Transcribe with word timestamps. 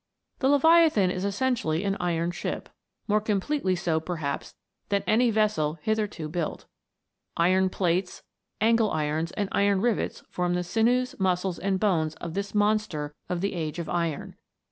The 0.39 0.49
Leviathan 0.49 1.11
is 1.11 1.23
essentially 1.23 1.83
an 1.83 1.95
iron 1.99 2.31
ship, 2.31 2.69
more 3.07 3.21
completely 3.21 3.75
so 3.75 3.99
perhaps 3.99 4.55
than 4.89 5.03
any 5.05 5.29
vessel 5.29 5.77
hitherto 5.79 6.27
built. 6.27 6.65
Iron 7.37 7.69
plates, 7.69 8.23
angle 8.59 8.89
irons, 8.89 9.29
and 9.33 9.47
iron 9.51 9.79
rivets 9.79 10.21
form 10.31 10.55
the 10.55 10.63
sinews, 10.63 11.13
muscles, 11.19 11.59
and 11.59 11.79
bones 11.79 12.15
of 12.15 12.33
this 12.33 12.55
monster 12.55 13.13
of 13.29 13.41
the 13.41 13.53
age 13.53 13.77
of 13.77 13.89
iron. 13.89 14.37